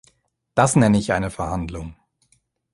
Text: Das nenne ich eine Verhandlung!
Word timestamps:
Das 0.55 0.75
nenne 0.75 0.97
ich 0.97 1.13
eine 1.13 1.29
Verhandlung! 1.29 1.95